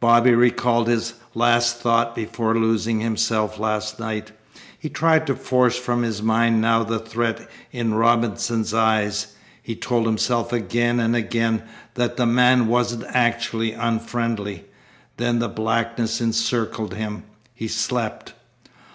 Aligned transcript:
Bobby 0.00 0.32
recalled 0.34 0.88
his 0.88 1.12
last 1.34 1.76
thought 1.76 2.14
before 2.14 2.54
losing 2.56 3.00
himself 3.00 3.58
last 3.58 4.00
night. 4.00 4.32
He 4.78 4.88
tried 4.88 5.26
to 5.26 5.36
force 5.36 5.76
from 5.76 6.00
his 6.02 6.22
mind 6.22 6.62
now 6.62 6.82
the 6.82 6.98
threat 6.98 7.46
in 7.72 7.92
Robinson's 7.92 8.72
eyes. 8.72 9.34
He 9.62 9.76
told 9.76 10.06
himself 10.06 10.50
again 10.50 10.98
and 10.98 11.14
again 11.14 11.62
that 11.92 12.16
the 12.16 12.24
man 12.24 12.68
wasn't 12.68 13.04
actually 13.08 13.72
unfriendly. 13.74 14.64
Then 15.18 15.40
the 15.40 15.48
blackness 15.50 16.22
encircled 16.22 16.94
him. 16.94 17.24
He 17.54 17.68
slept. 17.68 18.32